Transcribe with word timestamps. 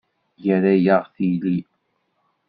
Yerra-yaɣ 0.45 1.03
tili. 1.15 1.57